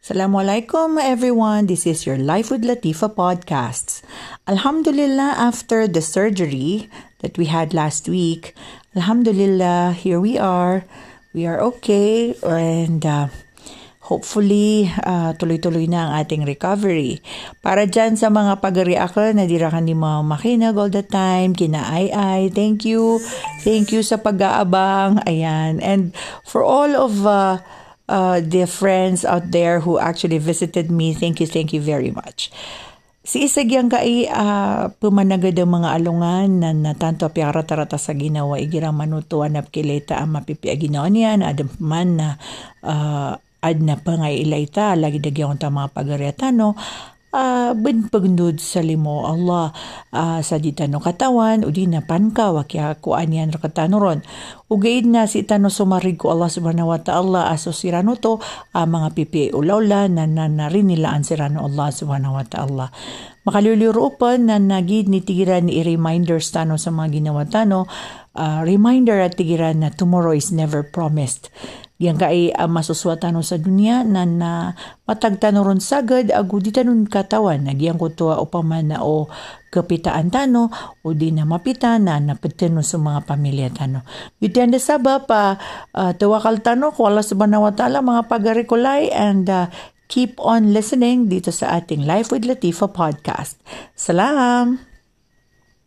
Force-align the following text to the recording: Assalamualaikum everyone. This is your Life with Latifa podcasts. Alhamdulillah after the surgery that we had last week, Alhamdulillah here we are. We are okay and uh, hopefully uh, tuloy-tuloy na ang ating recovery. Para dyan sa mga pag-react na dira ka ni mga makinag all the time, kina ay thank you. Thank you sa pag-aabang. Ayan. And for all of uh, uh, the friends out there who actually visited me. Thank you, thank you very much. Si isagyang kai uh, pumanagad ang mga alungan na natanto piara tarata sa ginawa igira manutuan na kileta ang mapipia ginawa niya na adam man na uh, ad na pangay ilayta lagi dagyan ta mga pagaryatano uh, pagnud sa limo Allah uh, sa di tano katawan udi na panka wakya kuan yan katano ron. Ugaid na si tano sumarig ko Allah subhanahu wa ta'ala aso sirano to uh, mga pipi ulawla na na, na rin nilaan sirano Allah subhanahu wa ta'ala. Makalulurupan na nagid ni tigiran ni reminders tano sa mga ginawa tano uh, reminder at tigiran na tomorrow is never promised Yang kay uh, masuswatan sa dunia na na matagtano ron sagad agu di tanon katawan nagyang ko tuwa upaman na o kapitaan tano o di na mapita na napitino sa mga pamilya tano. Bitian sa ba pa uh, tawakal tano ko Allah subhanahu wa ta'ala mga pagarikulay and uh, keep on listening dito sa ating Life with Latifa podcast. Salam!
Assalamualaikum 0.00 0.96
everyone. 0.96 1.68
This 1.68 1.84
is 1.84 2.08
your 2.08 2.16
Life 2.16 2.48
with 2.48 2.64
Latifa 2.64 3.12
podcasts. 3.12 4.00
Alhamdulillah 4.48 5.36
after 5.36 5.84
the 5.84 6.00
surgery 6.00 6.88
that 7.20 7.36
we 7.36 7.52
had 7.52 7.76
last 7.76 8.08
week, 8.08 8.56
Alhamdulillah 8.96 9.92
here 9.92 10.16
we 10.16 10.40
are. 10.40 10.88
We 11.36 11.44
are 11.44 11.60
okay 11.76 12.32
and 12.40 13.04
uh, 13.04 13.28
hopefully 14.08 14.88
uh, 15.04 15.36
tuloy-tuloy 15.36 15.84
na 15.92 16.08
ang 16.08 16.24
ating 16.24 16.48
recovery. 16.48 17.20
Para 17.60 17.84
dyan 17.84 18.16
sa 18.16 18.32
mga 18.32 18.64
pag-react 18.64 19.36
na 19.36 19.44
dira 19.44 19.68
ka 19.68 19.84
ni 19.84 19.92
mga 19.92 20.24
makinag 20.24 20.80
all 20.80 20.88
the 20.88 21.04
time, 21.04 21.52
kina 21.52 21.84
ay 21.84 22.48
thank 22.56 22.88
you. 22.88 23.20
Thank 23.60 23.92
you 23.92 24.00
sa 24.00 24.16
pag-aabang. 24.16 25.20
Ayan. 25.28 25.76
And 25.84 26.16
for 26.48 26.64
all 26.64 26.88
of 26.96 27.20
uh, 27.28 27.60
uh, 28.10 28.42
the 28.42 28.66
friends 28.66 29.22
out 29.22 29.54
there 29.54 29.78
who 29.78 30.02
actually 30.02 30.42
visited 30.42 30.90
me. 30.90 31.14
Thank 31.14 31.38
you, 31.38 31.46
thank 31.46 31.70
you 31.70 31.78
very 31.78 32.10
much. 32.10 32.50
Si 33.20 33.46
isagyang 33.46 33.92
kai 33.92 34.26
uh, 34.26 34.90
pumanagad 34.98 35.54
ang 35.60 35.70
mga 35.70 35.88
alungan 36.02 36.48
na 36.58 36.74
natanto 36.74 37.30
piara 37.30 37.62
tarata 37.62 38.00
sa 38.00 38.16
ginawa 38.16 38.58
igira 38.58 38.90
manutuan 38.90 39.54
na 39.54 39.62
kileta 39.62 40.18
ang 40.18 40.34
mapipia 40.34 40.74
ginawa 40.74 41.06
niya 41.12 41.36
na 41.38 41.52
adam 41.52 41.70
man 41.78 42.16
na 42.16 42.28
uh, 42.82 43.36
ad 43.60 43.78
na 43.84 44.00
pangay 44.00 44.40
ilayta 44.40 44.96
lagi 44.96 45.20
dagyan 45.20 45.60
ta 45.60 45.68
mga 45.68 45.92
pagaryatano 45.92 46.74
uh, 47.34 47.72
pagnud 48.10 48.58
sa 48.58 48.82
limo 48.82 49.26
Allah 49.26 49.70
uh, 50.14 50.40
sa 50.42 50.56
di 50.58 50.74
tano 50.74 50.98
katawan 50.98 51.62
udi 51.62 51.86
na 51.86 52.02
panka 52.02 52.50
wakya 52.50 52.98
kuan 52.98 53.30
yan 53.30 53.54
katano 53.54 53.98
ron. 54.02 54.20
Ugaid 54.70 55.06
na 55.06 55.26
si 55.26 55.42
tano 55.42 55.66
sumarig 55.66 56.18
ko 56.18 56.30
Allah 56.34 56.46
subhanahu 56.46 56.94
wa 56.94 57.00
ta'ala 57.02 57.50
aso 57.50 57.74
sirano 57.74 58.14
to 58.18 58.38
uh, 58.74 58.86
mga 58.86 59.08
pipi 59.14 59.44
ulawla 59.50 60.06
na 60.06 60.26
na, 60.26 60.46
na 60.46 60.70
rin 60.70 60.90
nilaan 60.90 61.26
sirano 61.26 61.66
Allah 61.66 61.90
subhanahu 61.90 62.38
wa 62.38 62.46
ta'ala. 62.46 62.86
Makalulurupan 63.40 64.52
na 64.52 64.60
nagid 64.60 65.08
ni 65.08 65.24
tigiran 65.24 65.64
ni 65.66 65.80
reminders 65.80 66.52
tano 66.52 66.76
sa 66.76 66.92
mga 66.92 67.08
ginawa 67.18 67.48
tano 67.48 67.88
uh, 68.36 68.60
reminder 68.66 69.18
at 69.18 69.38
tigiran 69.38 69.82
na 69.82 69.90
tomorrow 69.90 70.34
is 70.34 70.50
never 70.54 70.84
promised 70.84 71.48
Yang 72.00 72.16
kay 72.16 72.38
uh, 72.56 72.64
masuswatan 72.64 73.36
sa 73.44 73.60
dunia 73.60 74.00
na 74.08 74.24
na 74.24 74.72
matagtano 75.04 75.60
ron 75.60 75.84
sagad 75.84 76.32
agu 76.32 76.56
di 76.56 76.72
tanon 76.72 77.04
katawan 77.04 77.68
nagyang 77.68 78.00
ko 78.00 78.08
tuwa 78.08 78.40
upaman 78.40 78.96
na 78.96 79.04
o 79.04 79.28
kapitaan 79.68 80.32
tano 80.32 80.72
o 81.04 81.12
di 81.12 81.28
na 81.28 81.44
mapita 81.44 82.00
na 82.00 82.16
napitino 82.16 82.80
sa 82.80 82.96
mga 82.96 83.28
pamilya 83.28 83.68
tano. 83.68 84.00
Bitian 84.40 84.72
sa 84.80 84.96
ba 84.96 85.20
pa 85.28 85.60
uh, 85.92 86.16
tawakal 86.16 86.64
tano 86.64 86.88
ko 86.88 87.12
Allah 87.12 87.20
subhanahu 87.20 87.68
wa 87.68 87.72
ta'ala 87.76 88.00
mga 88.00 88.32
pagarikulay 88.32 89.12
and 89.12 89.52
uh, 89.52 89.68
keep 90.08 90.40
on 90.40 90.72
listening 90.72 91.28
dito 91.28 91.52
sa 91.52 91.76
ating 91.76 92.08
Life 92.08 92.32
with 92.32 92.48
Latifa 92.48 92.88
podcast. 92.88 93.60
Salam! 93.92 94.89